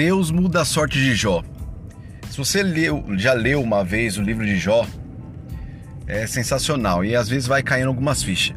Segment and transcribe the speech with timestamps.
[0.00, 1.44] Deus muda a sorte de Jó.
[2.30, 4.86] Se você leu, já leu uma vez o livro de Jó,
[6.06, 8.56] é sensacional e às vezes vai caindo algumas fichas.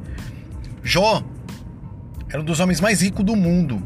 [0.81, 1.21] Jó
[2.29, 3.83] era um dos homens mais ricos do mundo.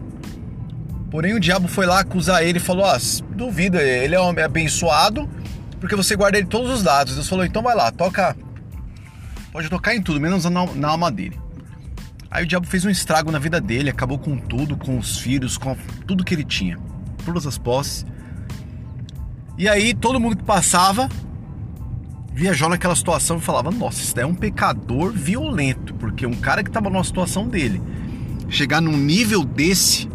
[1.10, 3.00] Porém, o diabo foi lá acusar ele e falou: Ah,
[3.36, 5.28] duvida, ele é um homem abençoado
[5.80, 7.16] porque você guarda ele todos os dados.
[7.16, 8.38] Deus falou: Então vai lá, toca.
[9.52, 11.40] Pode tocar em tudo, menos na, na alma dele.
[12.30, 15.58] Aí o diabo fez um estrago na vida dele, acabou com tudo, com os filhos,
[15.58, 16.78] com tudo que ele tinha,
[17.28, 18.06] todas as posses.
[19.58, 21.10] E aí todo mundo que passava
[22.34, 26.36] via Jó naquela situação e falava: Nossa, isso daí é um pecador violento, porque um
[26.36, 27.82] cara que estava numa situação dele,
[28.50, 30.08] chegar num nível desse,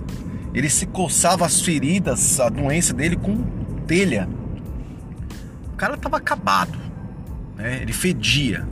[0.54, 3.42] ele se coçava as feridas, a doença dele com
[3.86, 4.28] telha.
[5.72, 6.78] O cara estava acabado,
[7.56, 7.80] né?
[7.82, 8.66] ele fedia.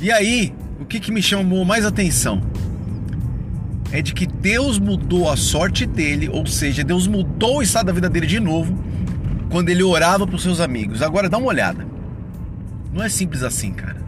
[0.00, 2.42] E aí, o que, que me chamou mais atenção?
[3.94, 7.92] É de que Deus mudou a sorte dele, ou seja, Deus mudou o estado da
[7.92, 8.76] vida dele de novo
[9.52, 11.00] quando ele orava para os seus amigos.
[11.00, 11.86] Agora dá uma olhada.
[12.92, 14.02] Não é simples assim, cara.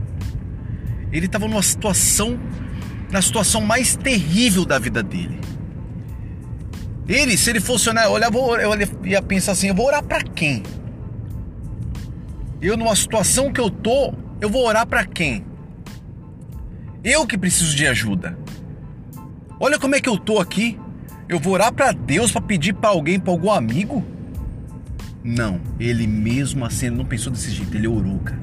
[1.13, 2.37] Ele estava numa situação,
[3.13, 5.39] na situação mais terrível da vida dele.
[7.07, 10.65] Ele, se ele fosse orar, eu ia pensar assim: eu vou orar para quem?
[12.61, 15.47] Eu, numa situação que eu tô, eu vou orar para quem?
[17.05, 18.37] Eu que preciso de ajuda.
[19.59, 20.79] Olha como é que eu tô aqui.
[21.29, 24.05] Eu vou orar para Deus para pedir para alguém, para algum amigo?
[25.25, 28.41] Não, ele mesmo assim ele não pensou desse jeito, ele orou, cara.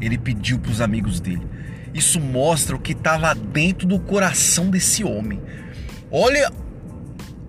[0.00, 1.46] Ele pediu para os amigos dele.
[1.94, 5.40] Isso mostra o que estava dentro do coração desse homem.
[6.10, 6.52] Olha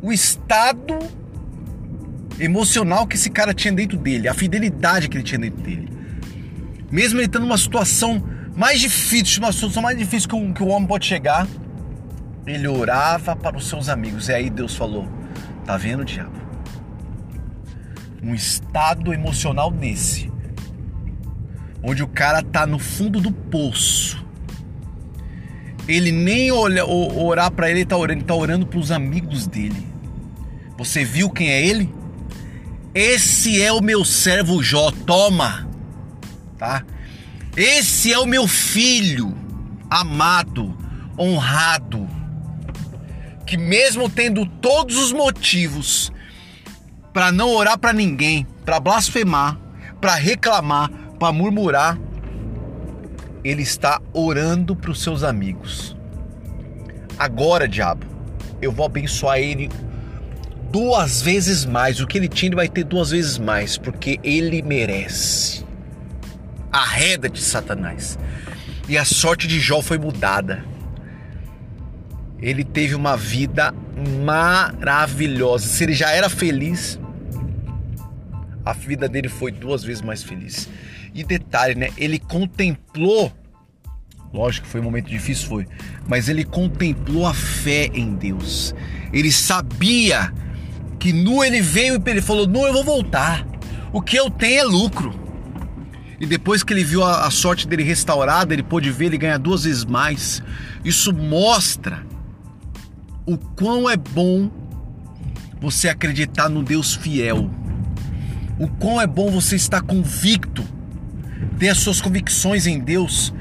[0.01, 0.99] o estado
[2.39, 5.89] emocional que esse cara tinha dentro dele, a fidelidade que ele tinha dentro dele.
[6.91, 8.23] Mesmo ele estando numa situação
[8.55, 11.47] mais difícil, uma situação mais difícil que o, que o homem pode chegar,
[12.45, 14.29] ele orava para os seus amigos.
[14.29, 15.07] E aí Deus falou:
[15.65, 16.41] Tá vendo, diabo?
[18.21, 20.31] Um estado emocional desse,
[21.81, 24.23] onde o cara tá no fundo do poço.
[25.85, 29.45] Ele nem olha, orar para ele, ele tá orando, ele tá orando para os amigos
[29.45, 29.85] dele.
[30.77, 31.93] Você viu quem é ele?
[32.95, 35.67] Esse é o meu servo Jó, toma,
[36.57, 36.85] tá?
[37.57, 39.35] Esse é o meu filho
[39.89, 40.75] amado,
[41.19, 42.07] honrado,
[43.53, 46.11] que mesmo tendo todos os motivos
[47.13, 49.59] para não orar para ninguém, para blasfemar,
[50.01, 51.99] para reclamar, para murmurar,
[53.43, 55.95] ele está orando para os seus amigos.
[57.19, 58.07] Agora, diabo,
[58.59, 59.69] eu vou abençoar ele
[60.71, 61.99] duas vezes mais.
[61.99, 65.63] O que ele tinha, ele vai ter duas vezes mais, porque ele merece
[66.71, 68.17] arreda de Satanás.
[68.89, 70.72] E a sorte de Jó foi mudada.
[72.43, 73.73] Ele teve uma vida
[74.25, 75.65] maravilhosa.
[75.65, 76.99] Se ele já era feliz,
[78.65, 80.67] a vida dele foi duas vezes mais feliz.
[81.15, 81.87] E detalhe, né?
[81.97, 83.31] Ele contemplou,
[84.33, 85.65] lógico que foi um momento difícil, foi,
[86.05, 88.75] mas ele contemplou a fé em Deus.
[89.13, 90.33] Ele sabia
[90.99, 93.47] que nu ele veio e ele falou: Nu, eu vou voltar.
[93.93, 95.17] O que eu tenho é lucro.
[96.19, 99.37] E depois que ele viu a, a sorte dele restaurada, ele pôde ver ele ganhar
[99.37, 100.43] duas vezes mais.
[100.83, 102.11] Isso mostra
[103.25, 104.49] o quão é bom
[105.59, 107.49] você acreditar no Deus fiel.
[108.59, 110.63] O quão é bom você estar convicto,
[111.57, 113.33] ter as suas convicções em Deus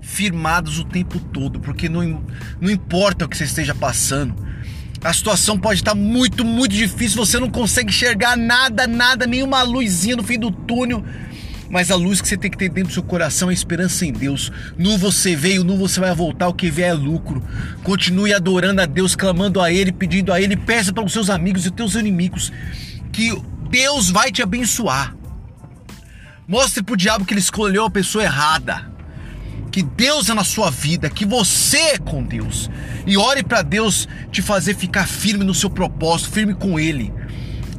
[0.00, 2.22] firmados o tempo todo, porque não,
[2.60, 4.34] não importa o que você esteja passando,
[5.02, 10.16] a situação pode estar muito, muito difícil, você não consegue enxergar nada, nada, nenhuma luzinha
[10.16, 11.04] no fim do túnel,
[11.70, 14.04] mas a luz que você tem que ter dentro do seu coração é a esperança
[14.04, 14.52] em Deus.
[14.76, 17.42] Nu você veio, nu você vai voltar, o que vier é lucro.
[17.82, 21.66] Continue adorando a Deus, clamando a Ele, pedindo a Ele, peça para os seus amigos
[21.66, 22.52] e teus inimigos
[23.12, 23.32] que
[23.70, 25.14] Deus vai te abençoar.
[26.46, 28.92] Mostre para o diabo que ele escolheu a pessoa errada.
[29.70, 32.70] Que Deus é na sua vida, que você é com Deus.
[33.06, 37.12] E ore para Deus te fazer ficar firme no seu propósito, firme com Ele.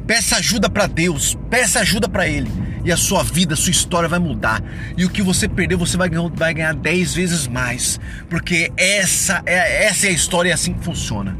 [0.06, 4.08] Peça ajuda para Deus, peça ajuda para Ele e a sua vida, a sua história
[4.08, 4.62] vai mudar.
[4.96, 7.98] E o que você perdeu, você vai ganhar, vai ganhar 10 vezes mais.
[8.30, 11.36] Porque essa é, essa é a história e é assim que funciona.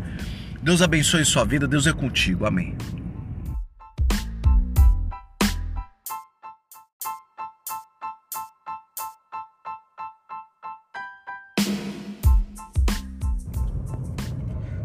[0.60, 2.46] Deus abençoe sua vida, Deus é contigo.
[2.46, 2.74] Amém.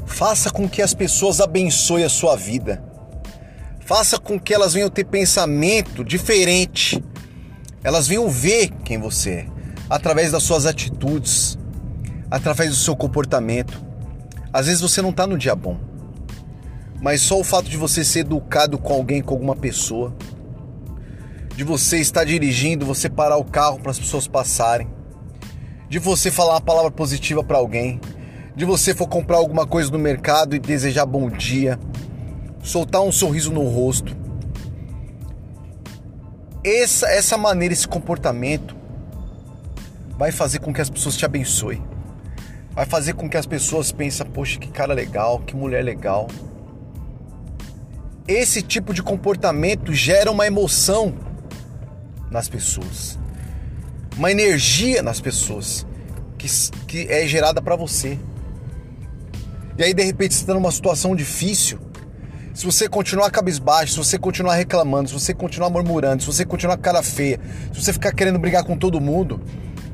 [0.06, 2.91] Faça com que as pessoas abençoem a sua vida.
[3.94, 7.04] Faça com que elas venham ter pensamento diferente.
[7.84, 9.48] Elas venham ver quem você é
[9.90, 11.60] através das suas atitudes,
[12.32, 13.84] através do seu comportamento.
[14.54, 15.78] Às vezes você não está no dia bom.
[17.02, 20.16] mas só o fato de você ser educado com alguém, com alguma pessoa,
[21.54, 24.88] de você estar dirigindo, você parar o carro para as pessoas passarem,
[25.90, 28.00] de você falar uma palavra positiva para alguém,
[28.56, 31.78] de você for comprar alguma coisa no mercado e desejar bom dia,
[32.64, 34.16] soltar um sorriso no rosto.
[36.64, 38.76] Essa, essa maneira, esse comportamento
[40.18, 41.84] vai fazer com que as pessoas te abençoem.
[42.72, 46.28] Vai fazer com que as pessoas pensem, poxa, que cara legal, que mulher legal.
[48.28, 51.14] Esse tipo de comportamento gera uma emoção
[52.30, 53.20] nas pessoas
[54.18, 55.86] uma energia nas pessoas
[56.38, 56.48] que,
[56.88, 58.18] que é gerada para você.
[59.78, 61.80] E aí de repente você está numa situação difícil.
[62.54, 66.76] Se você continuar cabisbaixo, se você continuar reclamando, se você continuar murmurando, se você continuar
[66.76, 67.40] com cara feia,
[67.74, 69.42] se você ficar querendo brigar com todo mundo,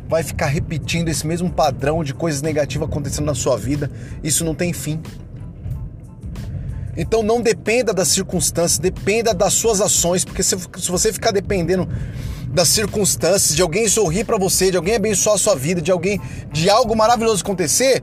[0.09, 3.91] vai ficar repetindo esse mesmo padrão de coisas negativas acontecendo na sua vida.
[4.23, 4.99] Isso não tem fim.
[6.95, 11.87] Então não dependa das circunstâncias, dependa das suas ações, porque se, se você ficar dependendo
[12.49, 16.19] das circunstâncias, de alguém sorrir para você, de alguém abençoar a sua vida, de alguém,
[16.51, 18.01] de algo maravilhoso acontecer,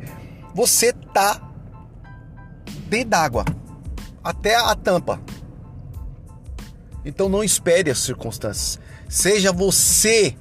[0.55, 1.41] você tá
[2.89, 3.45] dentro d'água,
[4.25, 5.21] até a tampa.
[7.05, 8.81] Então não espere as circunstâncias.
[9.09, 10.37] Seja você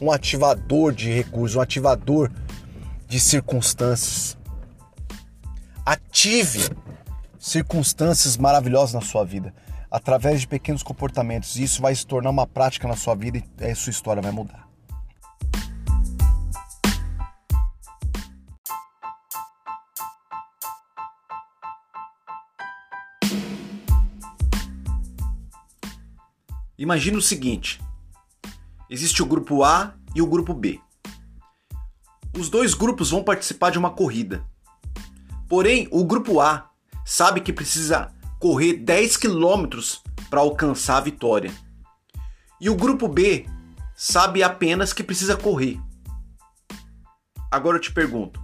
[0.00, 2.30] um ativador de recursos, um ativador
[3.06, 4.38] de circunstâncias.
[5.84, 6.70] Ative
[7.38, 9.52] circunstâncias maravilhosas na sua vida
[9.90, 11.56] através de pequenos comportamentos.
[11.56, 14.32] E isso vai se tornar uma prática na sua vida e a sua história vai
[14.32, 14.61] mudar.
[26.82, 27.80] Imagina o seguinte:
[28.90, 30.80] existe o grupo A e o grupo B.
[32.36, 34.44] Os dois grupos vão participar de uma corrida.
[35.48, 36.72] Porém, o grupo A
[37.04, 41.52] sabe que precisa correr 10 quilômetros para alcançar a vitória.
[42.60, 43.46] E o grupo B
[43.94, 45.78] sabe apenas que precisa correr.
[47.48, 48.42] Agora eu te pergunto: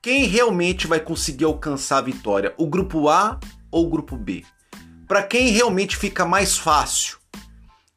[0.00, 2.54] quem realmente vai conseguir alcançar a vitória?
[2.56, 3.40] O grupo A
[3.72, 4.44] ou o grupo B?
[5.12, 7.18] Para quem realmente fica mais fácil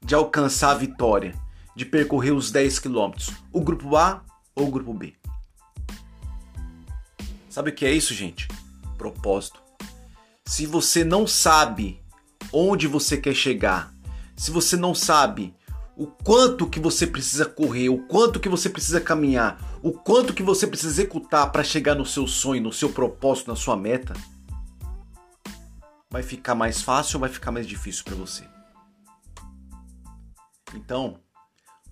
[0.03, 1.33] de alcançar a vitória,
[1.73, 3.31] de percorrer os 10 quilômetros?
[3.53, 4.21] O grupo A
[4.53, 5.13] ou o grupo B?
[7.47, 8.49] Sabe o que é isso, gente?
[8.97, 9.63] Propósito
[10.45, 12.01] se você não sabe
[12.51, 13.93] onde você quer chegar,
[14.35, 15.55] se você não sabe
[15.95, 20.43] o quanto que você precisa correr, o quanto que você precisa caminhar, o quanto que
[20.43, 24.13] você precisa executar para chegar no seu sonho, no seu propósito, na sua meta,
[26.15, 28.45] vai ficar mais fácil ou vai ficar mais difícil para você?
[30.73, 31.19] Então,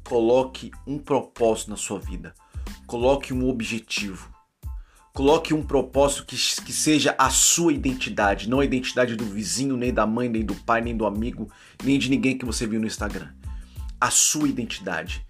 [0.01, 2.33] coloque um propósito na sua vida.
[2.87, 4.33] Coloque um objetivo.
[5.13, 9.93] Coloque um propósito que, que seja a sua identidade, não a identidade do vizinho, nem
[9.93, 11.51] da mãe, nem do pai, nem do amigo,
[11.83, 13.27] nem de ninguém que você viu no Instagram.
[13.99, 15.27] A sua identidade.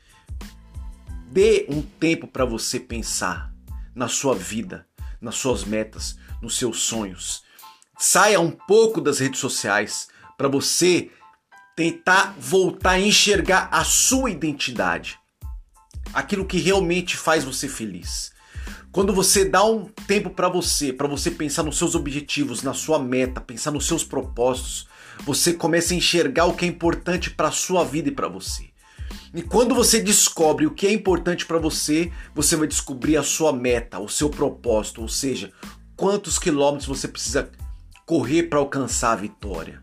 [1.31, 3.51] Dê um tempo para você pensar
[3.95, 4.87] na sua vida,
[5.19, 7.42] nas suas metas, nos seus sonhos.
[8.05, 11.09] Saia um pouco das redes sociais para você
[11.73, 15.17] tentar voltar a enxergar a sua identidade,
[16.13, 18.33] aquilo que realmente faz você feliz.
[18.91, 22.99] Quando você dá um tempo para você, para você pensar nos seus objetivos, na sua
[22.99, 24.85] meta, pensar nos seus propósitos,
[25.21, 28.67] você começa a enxergar o que é importante para sua vida e para você.
[29.33, 33.53] E quando você descobre o que é importante para você, você vai descobrir a sua
[33.53, 35.53] meta, o seu propósito, ou seja,
[35.95, 37.49] quantos quilômetros você precisa
[38.05, 39.81] correr para alcançar a vitória.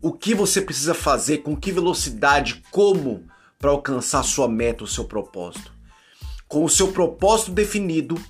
[0.00, 3.26] O que você precisa fazer, com que velocidade, como
[3.58, 5.72] para alcançar sua meta, o seu propósito.
[6.48, 8.20] Com o seu propósito definido,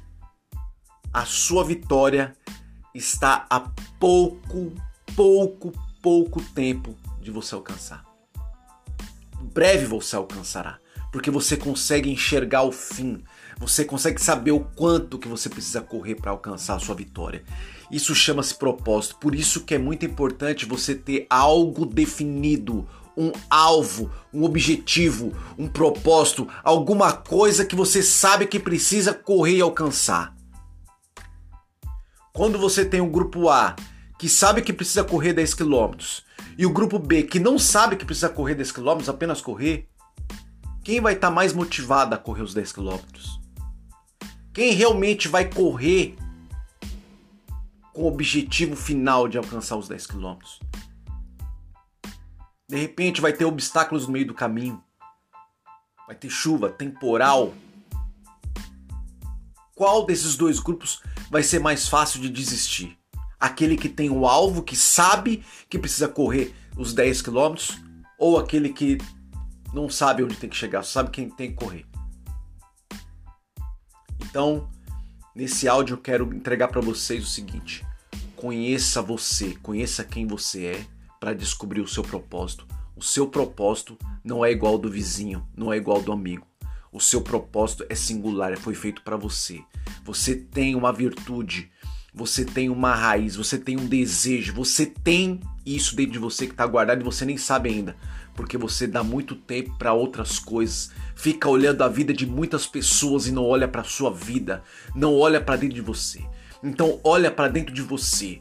[1.12, 2.36] a sua vitória
[2.94, 3.60] está a
[3.98, 4.72] pouco,
[5.16, 8.04] pouco, pouco tempo de você alcançar.
[9.40, 10.78] Breve você alcançará,
[11.10, 13.24] porque você consegue enxergar o fim,
[13.58, 17.44] você consegue saber o quanto que você precisa correr para alcançar a sua vitória.
[17.92, 24.10] Isso chama-se propósito, por isso que é muito importante você ter algo definido, um alvo,
[24.32, 30.34] um objetivo, um propósito, alguma coisa que você sabe que precisa correr e alcançar.
[32.32, 33.76] Quando você tem o grupo A
[34.18, 35.96] que sabe que precisa correr 10 km
[36.56, 39.86] e o grupo B que não sabe que precisa correr 10 km, apenas correr,
[40.82, 42.96] quem vai estar tá mais motivado a correr os 10 km?
[44.54, 46.16] Quem realmente vai correr
[47.92, 50.36] com o objetivo final de alcançar os 10 km?
[52.68, 54.82] De repente vai ter obstáculos no meio do caminho.
[56.06, 57.52] Vai ter chuva, temporal.
[59.74, 62.98] Qual desses dois grupos vai ser mais fácil de desistir?
[63.38, 67.78] Aquele que tem o alvo, que sabe que precisa correr os 10 quilômetros,
[68.18, 68.98] ou aquele que
[69.74, 71.86] não sabe onde tem que chegar, só sabe quem tem que correr.
[74.20, 74.70] Então,
[75.34, 77.84] nesse áudio eu quero entregar para vocês o seguinte:
[78.36, 80.86] conheça você, conheça quem você é
[81.20, 82.66] para descobrir o seu propósito.
[82.96, 86.46] O seu propósito não é igual ao do vizinho, não é igual ao do amigo.
[86.92, 89.62] O seu propósito é singular, foi feito para você.
[90.04, 91.70] Você tem uma virtude,
[92.12, 96.52] você tem uma raiz, você tem um desejo, você tem isso dentro de você que
[96.52, 97.96] está guardado e você nem sabe ainda,
[98.34, 103.26] porque você dá muito tempo para outras coisas, fica olhando a vida de muitas pessoas
[103.26, 104.62] e não olha para sua vida,
[104.94, 106.24] não olha para dentro de você.
[106.62, 108.40] Então olha para dentro de você,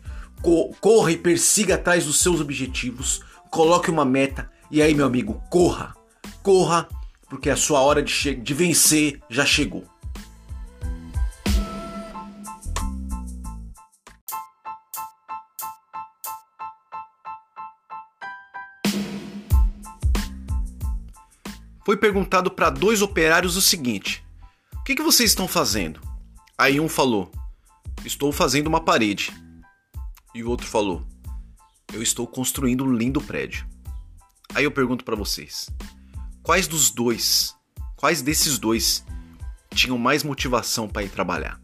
[0.79, 4.49] corra e persiga atrás dos seus objetivos, coloque uma meta.
[4.69, 5.93] E aí meu amigo, corra,
[6.41, 6.87] corra,
[7.29, 9.83] porque a sua hora de, de vencer já chegou.
[21.85, 24.23] Foi perguntado para dois operários o seguinte:
[24.75, 26.01] O que, que vocês estão fazendo?
[26.57, 27.31] Aí um falou:
[28.05, 29.31] Estou fazendo uma parede.
[30.33, 31.05] E o outro falou:
[31.93, 33.67] Eu estou construindo um lindo prédio.
[34.53, 35.69] Aí eu pergunto para vocês:
[36.43, 37.55] Quais dos dois,
[37.95, 39.03] quais desses dois
[39.73, 41.59] tinham mais motivação para ir trabalhar?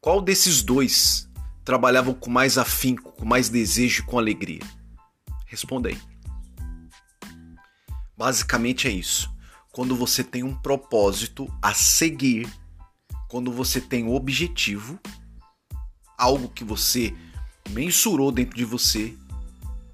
[0.00, 1.28] Qual desses dois
[1.64, 4.62] trabalhavam com mais afinco, com mais desejo e com alegria?
[5.46, 5.98] Responda aí.
[8.18, 9.32] Basicamente é isso.
[9.70, 12.52] Quando você tem um propósito a seguir,
[13.28, 14.98] quando você tem um objetivo,
[16.16, 17.14] algo que você
[17.70, 19.14] mensurou dentro de você,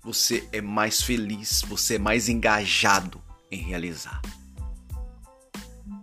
[0.03, 4.23] você é mais feliz, você é mais engajado em realizar.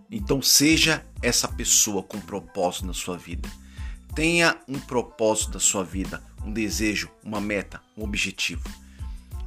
[0.08, 3.50] Então seja essa pessoa com propósito na sua vida.
[4.14, 8.62] Tenha um propósito na sua vida, um desejo, uma meta, um objetivo.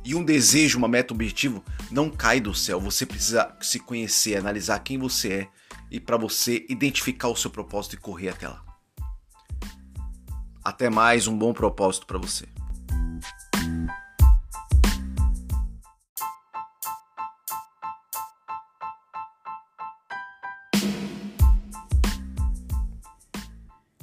[0.05, 2.79] E um desejo, uma meta, um objetivo não cai do céu.
[2.79, 5.47] Você precisa se conhecer, analisar quem você é
[5.89, 8.63] e para você identificar o seu propósito e correr até lá.
[10.63, 12.45] Até mais, um bom propósito para você.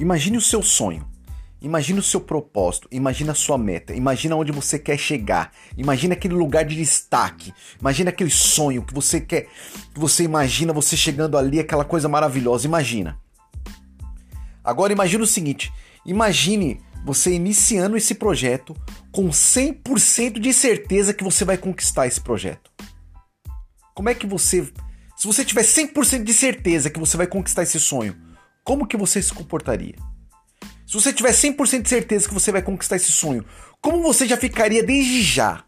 [0.00, 1.11] Imagine o seu sonho.
[1.62, 6.34] Imagina o seu propósito, imagina a sua meta, imagina onde você quer chegar, imagina aquele
[6.34, 9.46] lugar de destaque, imagina aquele sonho que você quer,
[9.94, 13.16] que você imagina você chegando ali, aquela coisa maravilhosa, imagina.
[14.64, 15.72] Agora imagina o seguinte,
[16.04, 18.74] imagine você iniciando esse projeto
[19.12, 22.72] com 100% de certeza que você vai conquistar esse projeto.
[23.94, 24.68] Como é que você,
[25.16, 28.16] se você tiver 100% de certeza que você vai conquistar esse sonho,
[28.64, 29.94] como que você se comportaria?
[30.92, 33.42] Se você tiver 100% de certeza que você vai conquistar esse sonho,
[33.80, 35.64] como você já ficaria desde já?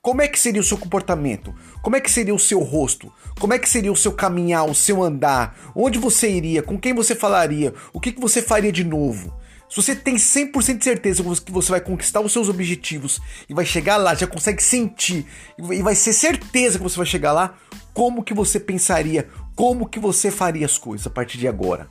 [0.00, 1.52] Como é que seria o seu comportamento?
[1.82, 3.12] Como é que seria o seu rosto?
[3.40, 5.72] Como é que seria o seu caminhar, o seu andar?
[5.74, 6.62] Onde você iria?
[6.62, 7.74] Com quem você falaria?
[7.92, 9.34] O que, que você faria de novo?
[9.68, 13.66] Se você tem 100% de certeza que você vai conquistar os seus objetivos e vai
[13.66, 15.26] chegar lá, já consegue sentir
[15.58, 17.58] e vai ser certeza que você vai chegar lá,
[17.92, 19.28] como que você pensaria?
[19.56, 21.88] Como que você faria as coisas a partir de agora?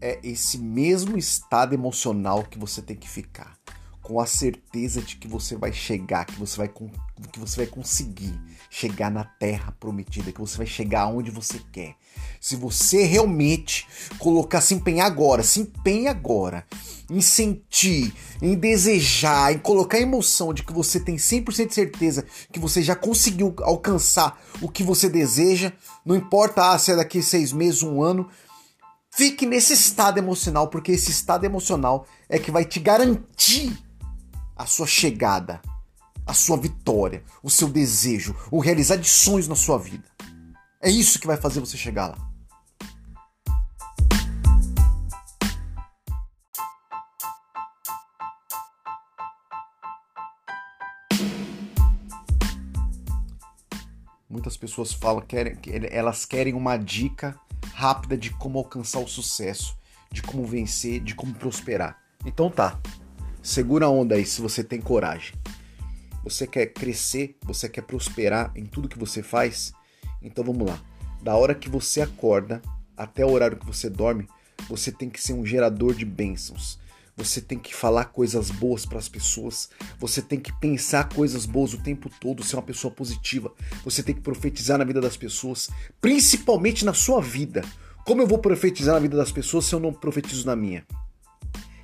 [0.00, 3.56] É esse mesmo estado emocional que você tem que ficar,
[4.02, 8.38] com a certeza de que você vai chegar, que você vai, que você vai conseguir
[8.70, 11.96] chegar na terra prometida, que você vai chegar aonde você quer.
[12.40, 13.86] Se você realmente
[14.18, 16.64] colocar, se empenhar agora, se empenhe agora
[17.10, 18.12] em sentir,
[18.42, 22.82] em desejar, em colocar a emoção de que você tem 100% de certeza que você
[22.82, 25.72] já conseguiu alcançar o que você deseja,
[26.04, 28.28] não importa ah, se é daqui seis meses, um ano,
[29.16, 33.74] Fique nesse estado emocional, porque esse estado emocional é que vai te garantir
[34.54, 35.58] a sua chegada,
[36.26, 40.04] a sua vitória, o seu desejo, o realizar de sonhos na sua vida.
[40.82, 42.18] É isso que vai fazer você chegar lá.
[54.28, 55.36] Muitas pessoas falam que
[55.90, 57.34] elas querem uma dica
[57.76, 59.76] rápida de como alcançar o sucesso,
[60.10, 62.02] de como vencer, de como prosperar.
[62.24, 62.80] Então tá,
[63.42, 65.34] segura a onda aí se você tem coragem.
[66.24, 69.74] Você quer crescer, você quer prosperar em tudo que você faz?
[70.22, 70.80] Então vamos lá.
[71.20, 72.62] Da hora que você acorda
[72.96, 74.26] até o horário que você dorme,
[74.70, 76.78] você tem que ser um gerador de bênçãos.
[77.16, 79.70] Você tem que falar coisas boas para as pessoas.
[79.98, 83.50] Você tem que pensar coisas boas o tempo todo, ser uma pessoa positiva.
[83.84, 87.64] Você tem que profetizar na vida das pessoas, principalmente na sua vida.
[88.04, 90.86] Como eu vou profetizar na vida das pessoas se eu não profetizo na minha?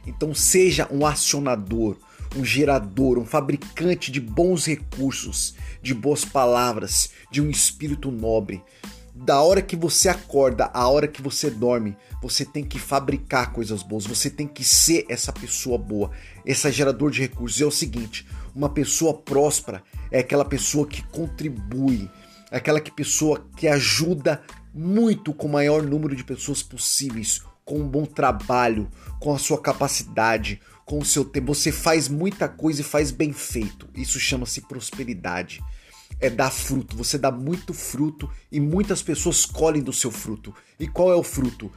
[0.07, 1.97] Então seja um acionador,
[2.37, 8.63] um gerador, um fabricante de bons recursos, de boas palavras, de um espírito nobre.
[9.25, 13.81] Da hora que você acorda, a hora que você dorme, você tem que fabricar coisas
[13.81, 16.11] boas, você tem que ser essa pessoa boa,
[16.45, 17.61] esse gerador de recursos.
[17.61, 22.11] É o seguinte: uma pessoa próspera é aquela pessoa que contribui,
[22.51, 24.43] é aquela que pessoa que ajuda
[24.75, 29.61] muito com o maior número de pessoas possíveis, com um bom trabalho, com a sua
[29.61, 31.55] capacidade, com o seu tempo.
[31.55, 33.89] Você faz muita coisa e faz bem feito.
[33.95, 35.63] Isso chama-se prosperidade.
[36.23, 36.97] É dar fruto.
[36.97, 40.55] Você dá muito fruto e muitas pessoas colhem do seu fruto.
[40.79, 41.71] E qual é o fruto?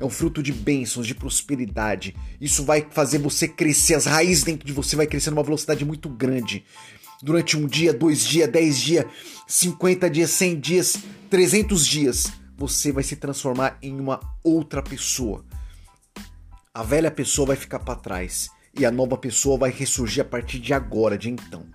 [0.00, 2.14] É um fruto de bênçãos, de prosperidade.
[2.40, 6.08] Isso vai fazer você crescer, as raízes dentro de você vai crescer numa velocidade muito
[6.08, 6.64] grande.
[7.20, 9.04] Durante um dia, dois dias, dez dias,
[9.48, 10.96] cinquenta dias, cem dias,
[11.28, 15.44] trezentos dias, você vai se transformar em uma outra pessoa.
[16.72, 20.60] A velha pessoa vai ficar para trás e a nova pessoa vai ressurgir a partir
[20.60, 21.66] de agora, de então.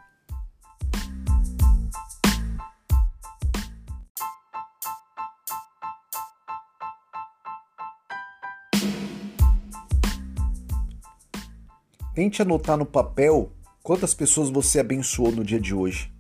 [12.14, 13.52] Tente anotar no papel
[13.82, 16.14] quantas pessoas você abençoou no dia de hoje.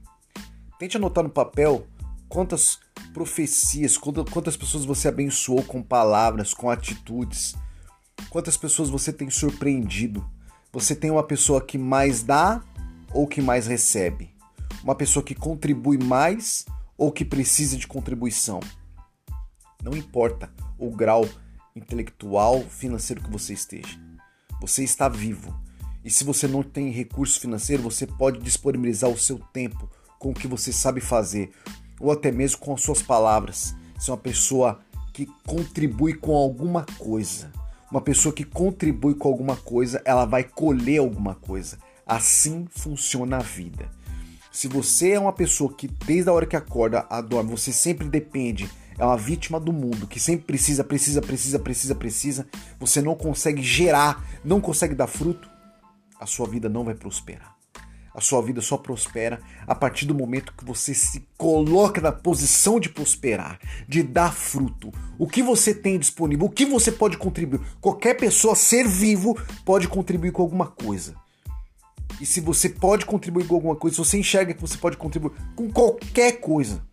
[0.79, 1.85] Tente anotar no papel
[2.27, 2.79] quantas
[3.13, 7.53] profecias, quantas pessoas você abençoou com palavras, com atitudes,
[8.31, 10.27] quantas pessoas você tem surpreendido.
[10.71, 12.63] Você tem uma pessoa que mais dá
[13.13, 14.35] ou que mais recebe?
[14.83, 16.65] Uma pessoa que contribui mais
[16.97, 18.59] ou que precisa de contribuição?
[19.83, 21.29] Não importa o grau
[21.75, 23.99] intelectual, financeiro que você esteja.
[24.59, 25.62] Você está vivo.
[26.03, 30.33] E se você não tem recurso financeiro, você pode disponibilizar o seu tempo com o
[30.33, 31.51] que você sabe fazer,
[31.99, 33.73] ou até mesmo com as suas palavras.
[33.97, 34.79] Ser uma pessoa
[35.13, 37.51] que contribui com alguma coisa.
[37.89, 41.77] Uma pessoa que contribui com alguma coisa, ela vai colher alguma coisa.
[42.05, 43.89] Assim funciona a vida.
[44.51, 48.07] Se você é uma pessoa que desde a hora que acorda a dorme, você sempre
[48.07, 52.47] depende, é uma vítima do mundo, que sempre precisa, precisa, precisa, precisa, precisa,
[52.79, 55.49] você não consegue gerar, não consegue dar fruto,
[56.23, 57.53] a sua vida não vai prosperar.
[58.15, 62.79] A sua vida só prospera a partir do momento que você se coloca na posição
[62.79, 63.59] de prosperar,
[63.89, 64.93] de dar fruto.
[65.17, 67.59] O que você tem disponível, o que você pode contribuir.
[67.81, 71.15] Qualquer pessoa, ser vivo, pode contribuir com alguma coisa.
[72.21, 75.33] E se você pode contribuir com alguma coisa, se você enxerga que você pode contribuir
[75.55, 76.85] com qualquer coisa,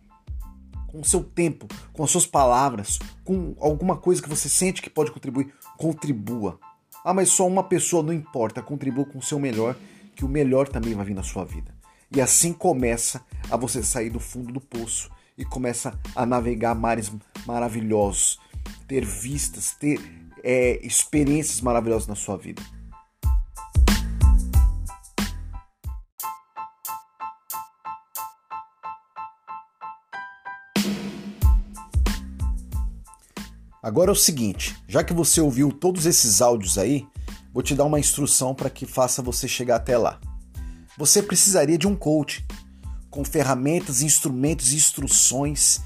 [0.87, 4.89] com o seu tempo, com as suas palavras, com alguma coisa que você sente que
[4.89, 6.59] pode contribuir, contribua.
[7.03, 9.75] Ah, mas só uma pessoa não importa, contribua com o seu melhor,
[10.15, 11.73] que o melhor também vai vir na sua vida.
[12.13, 17.11] E assim começa a você sair do fundo do poço e começa a navegar mares
[17.45, 18.39] maravilhosos,
[18.87, 19.99] ter vistas, ter
[20.43, 22.61] é, experiências maravilhosas na sua vida.
[33.83, 37.07] Agora é o seguinte, já que você ouviu todos esses áudios aí,
[37.51, 40.19] vou te dar uma instrução para que faça você chegar até lá.
[40.99, 42.45] Você precisaria de um coach
[43.09, 45.81] com ferramentas, instrumentos, instruções,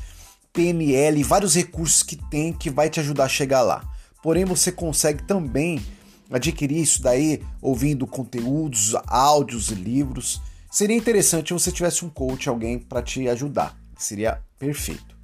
[0.52, 3.90] PNL, vários recursos que tem que vai te ajudar a chegar lá.
[4.22, 5.82] Porém, você consegue também
[6.30, 10.42] adquirir isso daí ouvindo conteúdos, áudios, livros.
[10.70, 13.78] Seria interessante se você tivesse um coach, alguém para te ajudar.
[13.98, 15.16] Seria perfeito.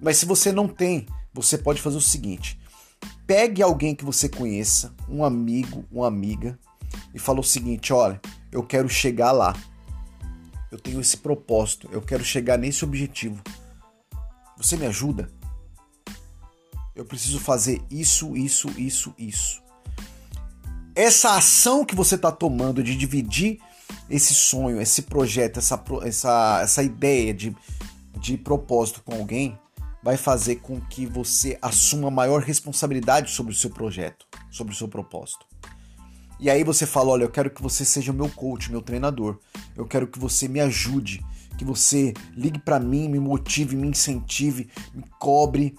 [0.00, 2.58] Mas se você não tem você pode fazer o seguinte:
[3.26, 6.58] pegue alguém que você conheça, um amigo, uma amiga,
[7.14, 8.20] e fala o seguinte: olha,
[8.50, 9.54] eu quero chegar lá.
[10.72, 13.40] Eu tenho esse propósito, eu quero chegar nesse objetivo.
[14.56, 15.30] Você me ajuda?
[16.94, 19.62] Eu preciso fazer isso, isso, isso, isso.
[20.94, 23.60] Essa ação que você está tomando de dividir
[24.08, 27.54] esse sonho, esse projeto, essa, essa, essa ideia de,
[28.18, 29.58] de propósito com alguém,
[30.06, 34.86] vai fazer com que você assuma maior responsabilidade sobre o seu projeto, sobre o seu
[34.86, 35.44] propósito.
[36.38, 39.40] E aí você fala: olha, eu quero que você seja meu coach, meu treinador.
[39.76, 41.26] Eu quero que você me ajude,
[41.58, 45.74] que você ligue para mim, me motive, me incentive, me cobre.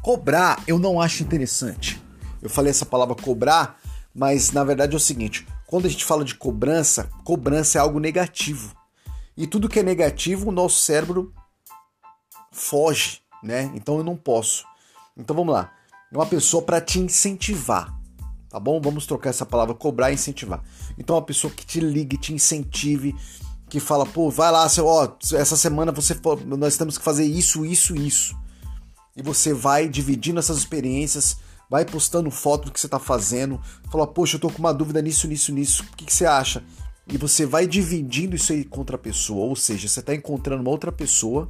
[0.00, 2.00] Cobrar eu não acho interessante.
[2.40, 3.80] Eu falei essa palavra cobrar,
[4.14, 7.98] mas na verdade é o seguinte: quando a gente fala de cobrança, cobrança é algo
[7.98, 8.72] negativo.
[9.36, 11.34] E tudo que é negativo, o nosso cérebro
[12.56, 13.70] foge, né?
[13.74, 14.64] Então eu não posso.
[15.16, 15.72] Então vamos lá.
[16.10, 17.94] É uma pessoa para te incentivar,
[18.48, 18.80] tá bom?
[18.80, 20.62] Vamos trocar essa palavra cobrar e incentivar.
[20.98, 23.14] Então uma pessoa que te ligue, te incentive,
[23.68, 27.64] que fala, pô, vai lá, seu, ó, essa semana você nós temos que fazer isso,
[27.66, 28.36] isso, isso.
[29.16, 31.36] E você vai dividindo essas experiências,
[31.68, 35.02] vai postando foto do que você está fazendo, fala, poxa, eu tô com uma dúvida
[35.02, 36.62] nisso, nisso, nisso, o que, que você acha?
[37.08, 40.70] E você vai dividindo isso aí contra a pessoa, ou seja, você está encontrando uma
[40.70, 41.48] outra pessoa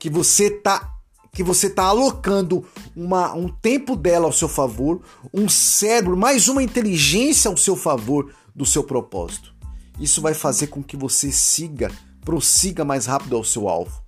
[0.00, 0.96] que você tá
[1.32, 5.00] que você está alocando uma, um tempo dela ao seu favor,
[5.32, 9.54] um cérebro, mais uma inteligência ao seu favor do seu propósito.
[10.00, 11.88] Isso vai fazer com que você siga,
[12.24, 14.02] prossiga mais rápido ao seu alvo.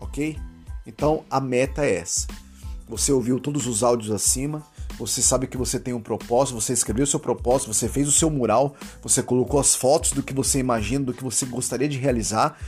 [0.00, 0.38] Ok?
[0.86, 2.26] Então a meta é essa.
[2.88, 4.66] Você ouviu todos os áudios acima,
[4.98, 8.12] você sabe que você tem um propósito, você escreveu o seu propósito, você fez o
[8.12, 11.98] seu mural, você colocou as fotos do que você imagina, do que você gostaria de
[11.98, 12.58] realizar,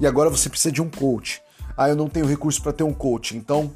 [0.00, 1.40] e agora você precisa de um coach
[1.78, 3.70] ah, eu não tenho recurso para ter um coach, então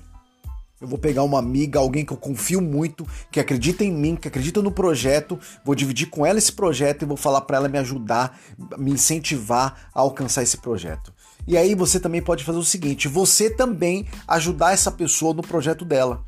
[0.81, 4.27] eu vou pegar uma amiga, alguém que eu confio muito, que acredita em mim, que
[4.27, 7.79] acredita no projeto, vou dividir com ela esse projeto e vou falar para ela me
[7.79, 8.37] ajudar,
[8.77, 11.15] me incentivar a alcançar esse projeto.
[11.47, 15.85] E aí você também pode fazer o seguinte: você também ajudar essa pessoa no projeto
[15.85, 16.25] dela.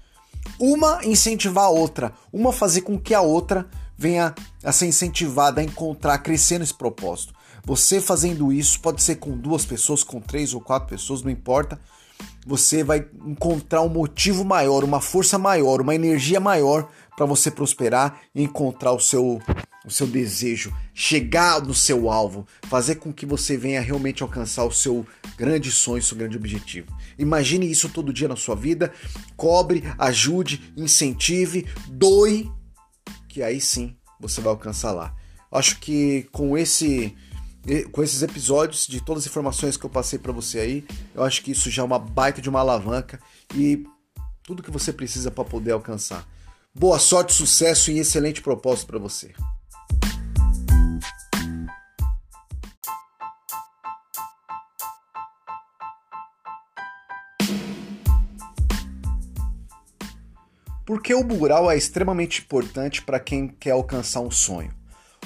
[0.61, 3.67] Uma incentivar a outra, uma fazer com que a outra
[3.99, 4.33] venha
[4.63, 7.34] a ser incentivada a encontrar, crescer nesse propósito.
[7.65, 11.81] Você fazendo isso, pode ser com duas pessoas, com três ou quatro pessoas, não importa.
[12.47, 18.21] Você vai encontrar um motivo maior, uma força maior, uma energia maior para você prosperar
[18.35, 19.41] e encontrar o seu,
[19.85, 24.73] o seu desejo, chegar no seu alvo, fazer com que você venha realmente alcançar o
[24.73, 25.07] seu
[25.39, 26.95] grande sonho, seu grande objetivo.
[27.19, 28.93] Imagine isso todo dia na sua vida,
[29.37, 32.51] cobre, ajude, incentive, doe,
[33.27, 35.15] que aí sim você vai alcançar lá.
[35.51, 37.17] Acho que com esse
[37.93, 41.43] com esses episódios, de todas as informações que eu passei para você aí, eu acho
[41.43, 43.19] que isso já é uma baita de uma alavanca
[43.55, 43.85] e
[44.43, 46.27] tudo que você precisa para poder alcançar.
[46.75, 49.33] Boa sorte, sucesso e excelente propósito para você.
[60.85, 64.71] Porque o mural é extremamente importante para quem quer alcançar um sonho.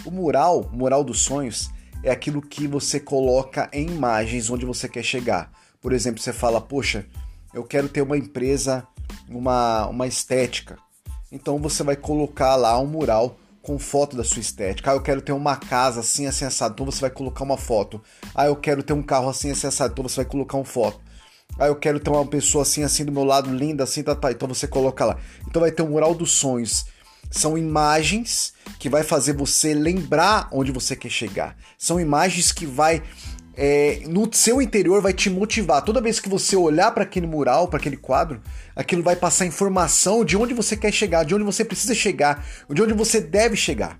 [0.04, 1.68] O mural, mural dos sonhos,
[2.02, 5.50] é aquilo que você coloca em imagens onde você quer chegar.
[5.80, 7.06] Por exemplo, você fala, poxa,
[7.52, 8.86] eu quero ter uma empresa,
[9.28, 10.76] uma, uma estética.
[11.30, 14.90] Então você vai colocar lá um mural com foto da sua estética.
[14.90, 16.72] Ah, eu quero ter uma casa assim, assim, assado.
[16.72, 18.02] Então você vai colocar uma foto.
[18.34, 19.92] Ah, eu quero ter um carro assim, assim, assado.
[19.92, 21.00] Então você vai colocar uma foto.
[21.58, 24.30] Ah, eu quero ter uma pessoa assim, assim do meu lado, linda, assim, tá, tá.
[24.30, 25.18] Então você coloca lá.
[25.46, 26.86] Então vai ter um mural dos sonhos
[27.30, 31.56] são imagens que vai fazer você lembrar onde você quer chegar.
[31.76, 33.02] São imagens que vai
[33.60, 35.82] é, no seu interior vai te motivar.
[35.82, 38.40] Toda vez que você olhar para aquele mural, para aquele quadro,
[38.76, 42.80] aquilo vai passar informação de onde você quer chegar, de onde você precisa chegar, de
[42.80, 43.98] onde você deve chegar.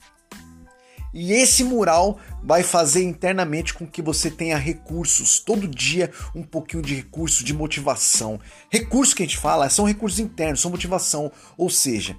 [1.13, 6.83] E esse mural vai fazer internamente com que você tenha recursos, todo dia um pouquinho
[6.83, 8.39] de recurso, de motivação.
[8.71, 12.17] Recursos que a gente fala são recursos internos, são motivação, ou seja,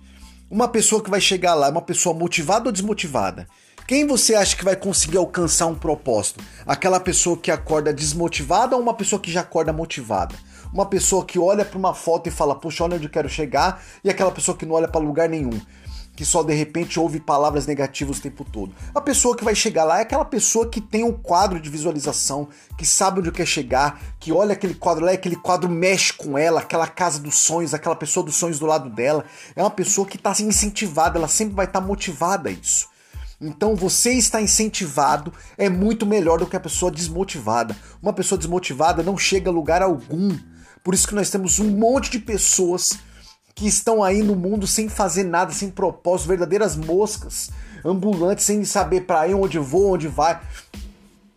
[0.50, 3.48] uma pessoa que vai chegar lá é uma pessoa motivada ou desmotivada?
[3.88, 6.44] Quem você acha que vai conseguir alcançar um propósito?
[6.66, 10.36] Aquela pessoa que acorda desmotivada ou uma pessoa que já acorda motivada?
[10.74, 13.84] Uma pessoa que olha para uma foto e fala, puxa, olha onde eu quero chegar,
[14.04, 15.60] e aquela pessoa que não olha para lugar nenhum
[16.19, 18.75] que só de repente ouve palavras negativas o tempo todo.
[18.93, 22.49] A pessoa que vai chegar lá é aquela pessoa que tem um quadro de visualização,
[22.77, 26.60] que sabe onde quer chegar, que olha aquele quadro lá, aquele quadro mexe com ela,
[26.60, 29.23] aquela casa dos sonhos, aquela pessoa dos sonhos do lado dela.
[29.55, 32.89] É uma pessoa que está incentivada, ela sempre vai estar tá motivada a isso.
[33.39, 37.77] Então você está incentivado é muito melhor do que a pessoa desmotivada.
[38.03, 40.38] Uma pessoa desmotivada não chega a lugar algum.
[40.84, 42.99] Por isso que nós temos um monte de pessoas
[43.60, 47.52] que estão aí no mundo sem fazer nada, sem propósito, verdadeiras moscas,
[47.84, 50.39] ambulantes, sem saber para onde vou, onde vai.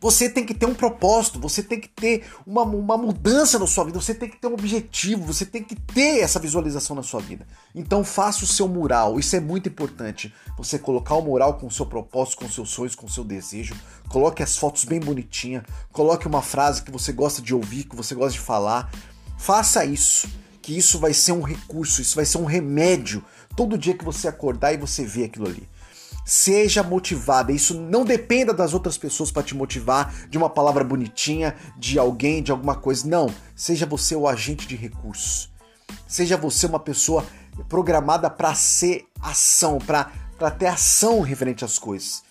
[0.00, 3.84] Você tem que ter um propósito, você tem que ter uma, uma mudança na sua
[3.84, 7.20] vida, você tem que ter um objetivo, você tem que ter essa visualização na sua
[7.20, 7.44] vida.
[7.74, 10.32] Então faça o seu mural, isso é muito importante.
[10.56, 13.74] Você colocar o mural com o seu propósito, com seus sonhos, com seu desejo.
[14.08, 18.14] Coloque as fotos bem bonitinha, coloque uma frase que você gosta de ouvir, que você
[18.14, 18.92] gosta de falar.
[19.36, 20.28] Faça isso
[20.62, 23.24] que isso vai ser um recurso, isso vai ser um remédio
[23.56, 25.68] todo dia que você acordar e você vê aquilo ali.
[26.24, 31.56] Seja motivada, isso não dependa das outras pessoas para te motivar, de uma palavra bonitinha,
[31.76, 33.08] de alguém, de alguma coisa.
[33.08, 35.50] Não, seja você o agente de recursos.
[36.06, 37.26] Seja você uma pessoa
[37.68, 42.22] programada para ser ação, para ter ação referente às coisas.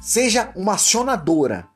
[0.00, 1.66] Seja uma acionadora.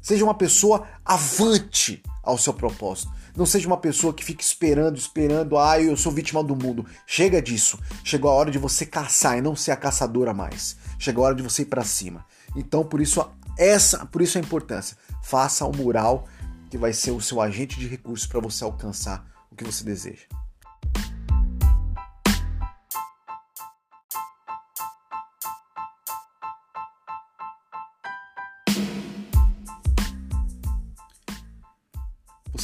[0.00, 3.12] Seja uma pessoa avante ao seu propósito.
[3.38, 6.84] Não seja uma pessoa que fica esperando, esperando, ah, eu sou vítima do mundo.
[7.06, 7.78] Chega disso.
[8.02, 10.76] Chegou a hora de você caçar e não ser a caçadora mais.
[10.98, 12.26] Chegou a hora de você ir para cima.
[12.56, 13.24] Então, por isso
[13.56, 14.96] essa, por isso a importância.
[15.22, 16.26] Faça o mural
[16.68, 20.26] que vai ser o seu agente de recursos para você alcançar o que você deseja.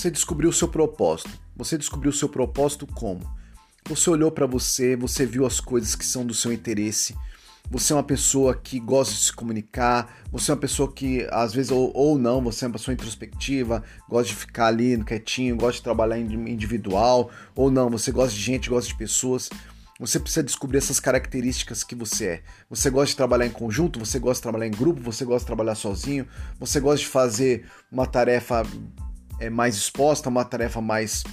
[0.05, 1.31] Você descobriu o seu propósito.
[1.57, 3.21] Você descobriu o seu propósito como?
[3.89, 7.17] Você olhou para você, você viu as coisas que são do seu interesse.
[7.71, 11.55] Você é uma pessoa que gosta de se comunicar, você é uma pessoa que, às
[11.55, 15.79] vezes, ou, ou não, você é uma pessoa introspectiva, gosta de ficar ali quietinho, gosta
[15.79, 19.49] de trabalhar individual, ou não, você gosta de gente, gosta de pessoas.
[19.99, 22.43] Você precisa descobrir essas características que você é.
[22.69, 25.47] Você gosta de trabalhar em conjunto, você gosta de trabalhar em grupo, você gosta de
[25.47, 26.27] trabalhar sozinho,
[26.61, 28.67] você gosta de fazer uma tarefa
[29.39, 31.25] é, mais exposta, uma tarefa mais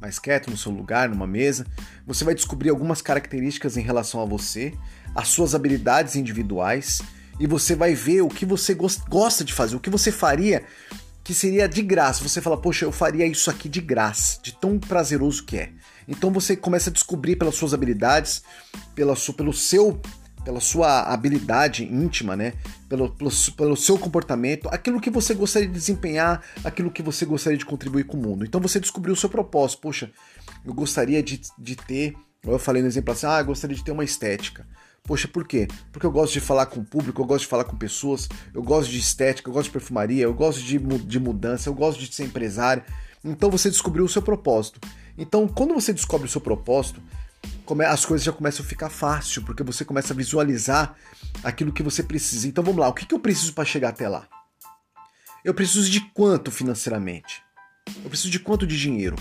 [0.00, 1.66] mais quieto no seu lugar, numa mesa.
[2.06, 4.74] Você vai descobrir algumas características em relação a você,
[5.14, 7.00] as suas habilidades individuais
[7.40, 8.76] e você vai ver o que você
[9.08, 10.64] gosta de fazer, o que você faria
[11.24, 12.22] que seria de graça.
[12.22, 15.72] Você fala, poxa, eu faria isso aqui de graça, de tão prazeroso que é.
[16.06, 18.44] Então você começa a descobrir pelas suas habilidades,
[18.94, 20.00] pela sua, pelo seu
[20.46, 22.52] pela sua habilidade íntima, né?
[22.88, 27.58] Pelo, pelo, pelo, seu comportamento, aquilo que você gostaria de desempenhar, aquilo que você gostaria
[27.58, 28.44] de contribuir com o mundo.
[28.44, 29.80] Então você descobriu o seu propósito.
[29.80, 30.08] Poxa,
[30.64, 33.90] eu gostaria de, de ter, eu falei no exemplo assim, ah, eu gostaria de ter
[33.90, 34.64] uma estética.
[35.02, 35.66] Poxa, por quê?
[35.90, 38.62] Porque eu gosto de falar com o público, eu gosto de falar com pessoas, eu
[38.62, 42.14] gosto de estética, eu gosto de perfumaria, eu gosto de, de mudança, eu gosto de
[42.14, 42.84] ser empresário.
[43.24, 44.78] Então você descobriu o seu propósito.
[45.18, 47.02] Então, quando você descobre o seu propósito,
[47.86, 50.94] as coisas já começam a ficar fácil, porque você começa a visualizar
[51.42, 52.46] aquilo que você precisa.
[52.46, 54.26] Então vamos lá, o que, eu preciso para chegar até lá?
[55.44, 57.42] Eu preciso de quanto financeiramente?
[58.02, 59.16] Eu preciso de quanto de dinheiro?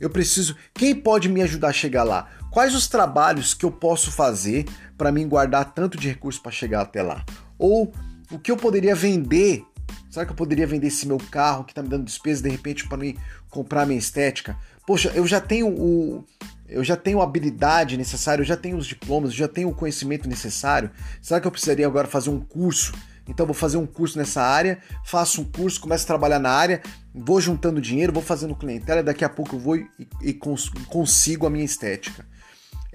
[0.00, 0.56] Eu preciso.
[0.72, 2.28] Quem pode me ajudar a chegar lá?
[2.50, 6.82] Quais os trabalhos que eu posso fazer para mim guardar tanto de recurso para chegar
[6.82, 7.24] até lá?
[7.58, 7.92] Ou
[8.30, 9.64] o que eu poderia vender?
[10.10, 12.86] Será que eu poderia vender esse meu carro que está me dando despesa de repente
[12.86, 13.16] para mim
[13.50, 14.56] comprar minha estética?
[14.86, 16.24] Poxa, eu já tenho o,
[16.68, 19.74] eu já tenho a habilidade necessária, eu já tenho os diplomas, eu já tenho o
[19.74, 20.90] conhecimento necessário.
[21.20, 22.92] Será que eu precisaria agora fazer um curso?
[23.28, 26.82] Então vou fazer um curso nessa área, faço um curso, começo a trabalhar na área,
[27.14, 29.88] vou juntando dinheiro, vou fazendo clientela, daqui a pouco eu vou e,
[30.20, 32.26] e cons consigo a minha estética.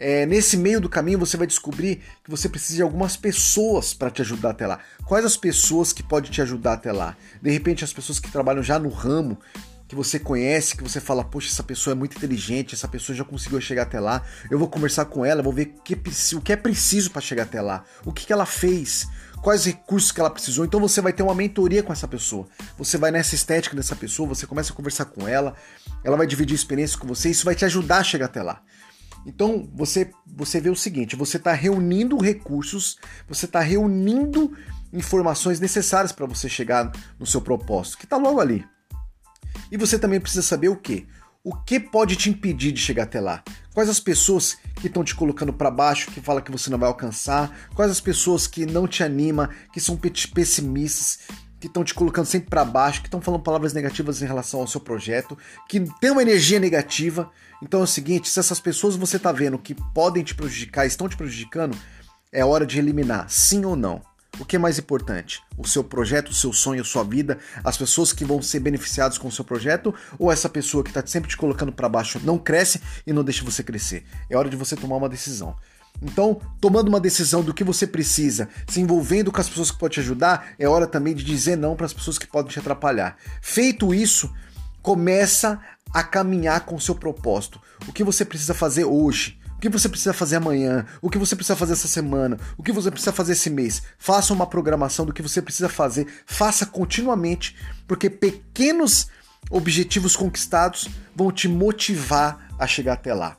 [0.01, 4.09] É, nesse meio do caminho você vai descobrir que você precisa de algumas pessoas para
[4.09, 4.79] te ajudar até lá.
[5.03, 7.17] Quais as pessoas que podem te ajudar até lá?
[7.41, 9.37] De repente as pessoas que trabalham já no ramo
[9.89, 13.23] que você conhece, que você fala, poxa, essa pessoa é muito inteligente, essa pessoa já
[13.23, 15.95] conseguiu chegar até lá, eu vou conversar com ela, vou ver o que,
[16.35, 19.07] o que é preciso para chegar até lá, o que, que ela fez,
[19.41, 20.63] quais recursos que ela precisou.
[20.63, 22.47] Então você vai ter uma mentoria com essa pessoa.
[22.77, 25.55] Você vai nessa estética dessa pessoa, você começa a conversar com ela,
[26.03, 28.61] ela vai dividir experiências com você, isso vai te ajudar a chegar até lá.
[29.25, 32.97] Então você você vê o seguinte, você está reunindo recursos,
[33.27, 34.55] você está reunindo
[34.93, 38.63] informações necessárias para você chegar no seu propósito, que está logo ali.
[39.71, 41.07] E você também precisa saber o que?
[41.43, 43.43] O que pode te impedir de chegar até lá?
[43.73, 46.89] Quais as pessoas que estão te colocando para baixo, que fala que você não vai
[46.89, 47.69] alcançar?
[47.73, 51.19] Quais as pessoas que não te animam, que são pessimistas,
[51.59, 54.67] que estão te colocando sempre para baixo, que estão falando palavras negativas em relação ao
[54.67, 57.31] seu projeto, que tem uma energia negativa?
[57.61, 61.07] Então é o seguinte, se essas pessoas você está vendo que podem te prejudicar, estão
[61.07, 61.77] te prejudicando,
[62.31, 64.01] é hora de eliminar, sim ou não.
[64.39, 65.43] O que é mais importante?
[65.57, 69.17] O seu projeto, o seu sonho, a sua vida, as pessoas que vão ser beneficiadas
[69.17, 72.37] com o seu projeto ou essa pessoa que está sempre te colocando para baixo não
[72.37, 74.05] cresce e não deixa você crescer?
[74.29, 75.57] É hora de você tomar uma decisão.
[76.01, 79.95] Então, tomando uma decisão do que você precisa, se envolvendo com as pessoas que podem
[79.95, 83.17] te ajudar, é hora também de dizer não para as pessoas que podem te atrapalhar.
[83.41, 84.33] Feito isso,
[84.81, 85.59] começa
[85.93, 87.59] a caminhar com o seu propósito.
[87.85, 89.37] O que você precisa fazer hoje?
[89.59, 90.85] O que você precisa fazer amanhã?
[91.01, 92.39] O que você precisa fazer essa semana?
[92.57, 93.81] O que você precisa fazer esse mês?
[93.97, 96.07] Faça uma programação do que você precisa fazer.
[96.25, 99.09] Faça continuamente, porque pequenos
[99.51, 103.35] objetivos conquistados vão te motivar a chegar até lá.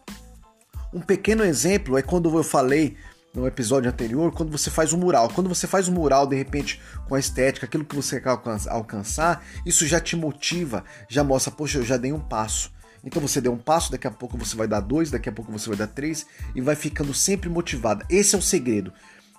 [0.93, 2.99] Um pequeno exemplo é quando eu falei
[3.33, 5.31] no episódio anterior, quando você faz um mural.
[5.31, 9.43] Quando você faz um mural, de repente, com a estética, aquilo que você quer alcançar,
[9.65, 12.71] isso já te motiva, já mostra, poxa, eu já dei um passo.
[13.05, 15.51] Então você deu um passo, daqui a pouco você vai dar dois, daqui a pouco
[15.51, 18.05] você vai dar três e vai ficando sempre motivado.
[18.09, 18.93] Esse é o segredo.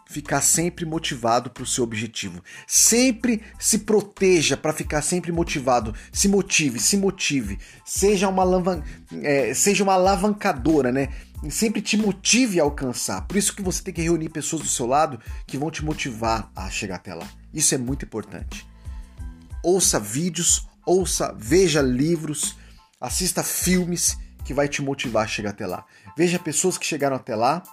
[0.08, 2.44] Ficar sempre motivado para o seu objetivo.
[2.68, 5.96] Sempre se proteja para ficar sempre motivado.
[6.12, 7.58] Se motive, se motive.
[7.86, 8.84] Seja uma, alavan
[9.22, 11.08] é, seja uma alavancadora, né?
[11.50, 13.22] sempre te motive a alcançar.
[13.22, 16.52] Por isso que você tem que reunir pessoas do seu lado que vão te motivar
[16.56, 17.28] a chegar até lá.
[17.54, 18.68] Isso é muito importante.
[19.64, 22.56] Ouça vídeos, ouça, veja livros,
[23.02, 25.84] Assista filmes que vai te motivar a chegar até lá.
[26.16, 27.64] Veja pessoas que chegaram até lá.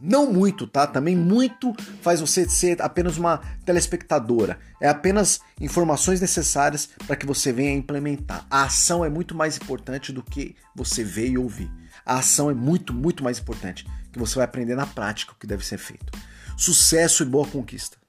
[0.00, 0.86] Não muito, tá?
[0.86, 4.58] Também muito faz você ser apenas uma telespectadora.
[4.80, 8.46] É apenas informações necessárias para que você venha implementar.
[8.50, 11.70] A ação é muito mais importante do que você ver e ouvir.
[12.04, 15.46] A ação é muito, muito mais importante, que você vai aprender na prática o que
[15.46, 16.12] deve ser feito.
[16.56, 18.03] Sucesso e boa conquista.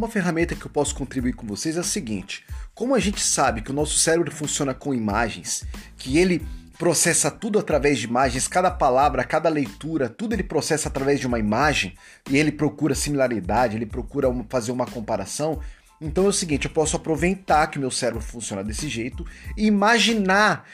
[0.00, 2.42] Uma ferramenta que eu posso contribuir com vocês é a seguinte:
[2.74, 5.62] como a gente sabe que o nosso cérebro funciona com imagens,
[5.98, 6.42] que ele
[6.78, 11.38] processa tudo através de imagens, cada palavra, cada leitura, tudo ele processa através de uma
[11.38, 11.92] imagem
[12.30, 15.60] e ele procura similaridade, ele procura fazer uma comparação.
[16.00, 19.66] Então é o seguinte, eu posso aproveitar que o meu cérebro funciona desse jeito e
[19.66, 20.66] imaginar,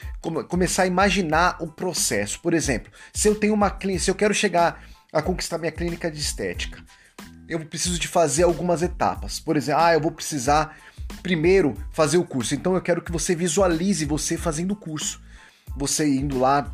[0.47, 2.39] começar a imaginar o processo.
[2.39, 6.09] Por exemplo, se eu tenho uma clínica, se eu quero chegar a conquistar minha clínica
[6.09, 6.81] de estética,
[7.47, 9.39] eu preciso de fazer algumas etapas.
[9.39, 10.77] Por exemplo, ah, eu vou precisar
[11.21, 12.53] primeiro fazer o curso.
[12.53, 15.21] Então eu quero que você visualize você fazendo o curso.
[15.75, 16.71] Você indo lá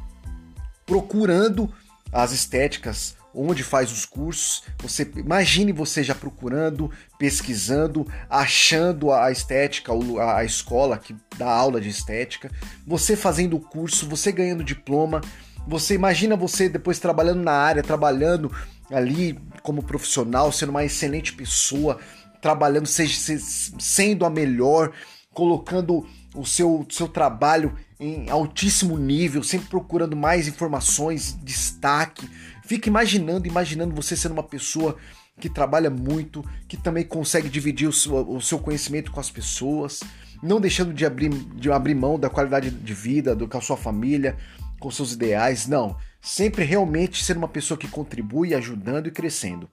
[0.85, 1.73] procurando
[2.11, 4.63] as estéticas, onde faz os cursos.
[4.79, 9.91] Você imagine você já procurando, pesquisando, achando a estética,
[10.35, 12.51] a escola que dá aula de estética,
[12.85, 15.21] você fazendo o curso, você ganhando diploma.
[15.65, 18.51] Você imagina você depois trabalhando na área, trabalhando
[18.91, 21.99] ali como profissional, sendo uma excelente pessoa,
[22.41, 23.39] trabalhando, seja,
[23.79, 24.91] sendo a melhor,
[25.33, 32.29] colocando o seu, seu trabalho em altíssimo nível, sempre procurando mais informações, destaque.
[32.65, 34.97] Fica imaginando, imaginando você sendo uma pessoa
[35.39, 40.01] que trabalha muito, que também consegue dividir o seu, o seu conhecimento com as pessoas,
[40.41, 43.77] não deixando de abrir, de abrir mão da qualidade de vida, do, com a sua
[43.77, 44.37] família,
[44.79, 45.95] com seus ideais, não.
[46.23, 49.69] Sempre realmente ser uma pessoa que contribui, ajudando e crescendo.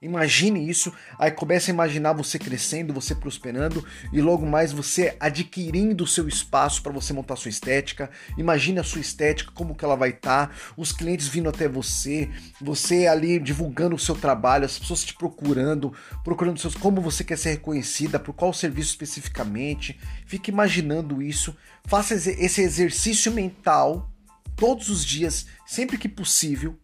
[0.00, 6.04] Imagine isso, aí começa a imaginar você crescendo, você prosperando e logo mais você adquirindo
[6.04, 8.08] o seu espaço para você montar sua estética.
[8.36, 12.30] Imagine a sua estética, como que ela vai estar, tá, os clientes vindo até você,
[12.60, 15.92] você ali divulgando o seu trabalho, as pessoas te procurando,
[16.22, 19.98] procurando seus como você quer ser reconhecida, por qual serviço especificamente.
[20.24, 24.08] Fique imaginando isso, faça esse exercício mental
[24.56, 26.78] todos os dias, sempre que possível,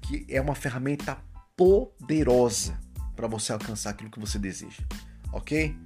[0.00, 1.18] que é uma ferramenta
[1.56, 2.78] poderosa
[3.16, 4.82] para você alcançar aquilo que você deseja.
[5.32, 5.76] Ok?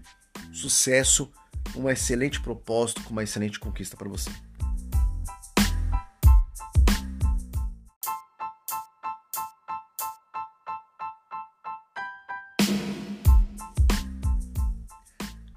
[0.53, 1.31] Sucesso,
[1.75, 4.31] um excelente propósito com uma excelente conquista para você.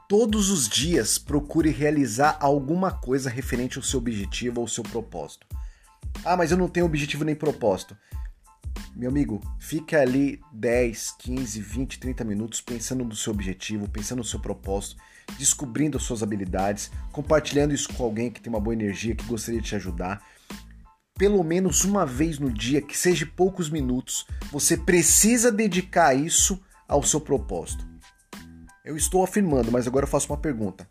[0.07, 5.47] Todos os dias procure realizar alguma coisa referente ao seu objetivo ou seu propósito.
[6.23, 7.97] Ah, mas eu não tenho objetivo nem propósito.
[8.95, 14.23] Meu amigo, fica ali 10, 15, 20, 30 minutos pensando no seu objetivo, pensando no
[14.23, 15.01] seu propósito,
[15.39, 19.59] descobrindo as suas habilidades, compartilhando isso com alguém que tem uma boa energia, que gostaria
[19.59, 20.23] de te ajudar.
[21.17, 27.01] Pelo menos uma vez no dia, que seja poucos minutos, você precisa dedicar isso ao
[27.01, 27.94] seu propósito.
[28.85, 30.87] Eu estou afirmando, mas agora eu faço uma pergunta.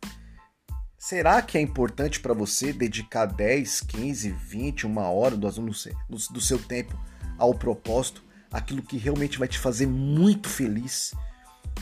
[0.99, 6.99] Será que é importante para você dedicar 10, 15, 20, uma hora do, seu tempo
[7.39, 11.15] ao propósito, aquilo que realmente vai te fazer muito feliz,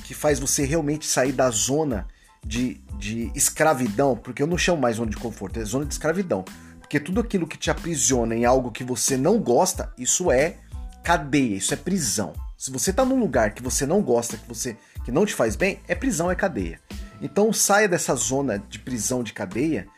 [0.05, 2.07] que faz você realmente sair da zona
[2.45, 6.45] de, de escravidão, porque eu não chamo mais zona de conforto, é zona de escravidão.
[6.79, 10.59] Porque tudo aquilo que te aprisiona em algo que você não gosta, isso é
[11.03, 12.35] cadeia, isso é prisão.
[12.63, 15.57] Se você está num lugar que você não gosta, que você que não te faz
[15.57, 16.81] bem, é prisão, é cadeia.
[17.21, 19.89] Então saia dessa zona de prisão de cadeia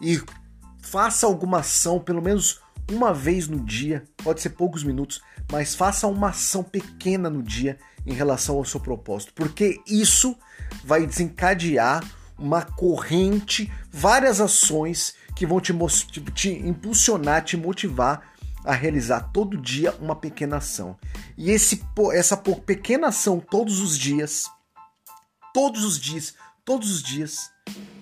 [0.00, 0.18] e
[0.80, 5.20] faça alguma ação, pelo menos uma vez no dia, pode ser poucos minutos,
[5.52, 10.34] mas faça uma ação pequena no dia em relação ao seu propósito, porque isso
[10.82, 12.02] vai desencadear
[12.38, 15.74] uma corrente, várias ações que vão te,
[16.32, 18.32] te impulsionar, te motivar
[18.68, 20.94] a realizar todo dia uma pequena ação.
[21.38, 24.44] E esse, essa pequena ação todos os dias,
[25.54, 26.34] todos os dias,
[26.66, 27.50] todos os dias,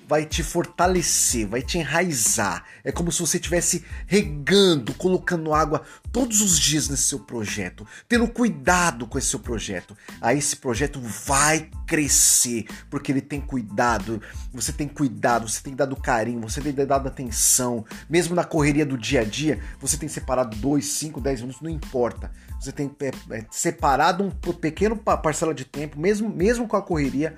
[0.09, 2.65] vai te fortalecer, vai te enraizar.
[2.85, 5.83] É como se você estivesse regando, colocando água
[6.13, 9.96] todos os dias nesse seu projeto, tendo cuidado com esse seu projeto.
[10.21, 15.96] Aí esse projeto vai crescer, porque ele tem cuidado, você tem cuidado, você tem dado
[15.96, 17.85] carinho, você tem dado atenção.
[18.09, 21.71] Mesmo na correria do dia a dia, você tem separado 2, 5, 10 minutos, não
[21.71, 22.31] importa.
[22.61, 27.35] Você tem é, é, separado um pequeno parcela de tempo, mesmo, mesmo com a correria,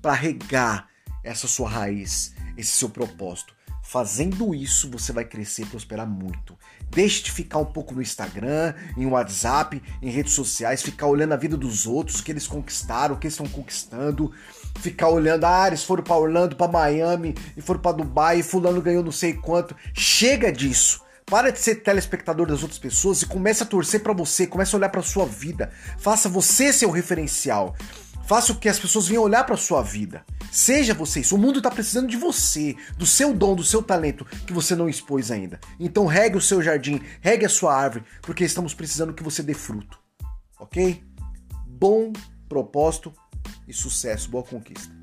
[0.00, 0.91] para regar
[1.24, 3.54] essa sua raiz, esse seu propósito.
[3.82, 6.56] Fazendo isso, você vai crescer e prosperar muito.
[6.88, 11.36] Deixe de ficar um pouco no Instagram, em WhatsApp, em redes sociais, ficar olhando a
[11.36, 14.32] vida dos outros, o que eles conquistaram, o que eles estão conquistando,
[14.78, 18.80] ficar olhando, ah, eles foram para Orlando, para Miami, e foram para Dubai, e fulano
[18.80, 19.76] ganhou não sei quanto.
[19.92, 21.02] Chega disso.
[21.26, 24.78] Para de ser telespectador das outras pessoas e comece a torcer para você, comece a
[24.78, 25.70] olhar para sua vida.
[25.98, 27.74] Faça você seu referencial.
[28.26, 30.24] Faça o que as pessoas venham olhar para sua vida.
[30.50, 31.34] Seja você isso.
[31.34, 34.88] O mundo está precisando de você, do seu dom, do seu talento que você não
[34.88, 35.58] expôs ainda.
[35.80, 39.54] Então regue o seu jardim, regue a sua árvore, porque estamos precisando que você dê
[39.54, 39.98] fruto.
[40.58, 41.02] Ok?
[41.66, 42.12] Bom
[42.48, 43.12] propósito
[43.66, 45.01] e sucesso, boa conquista.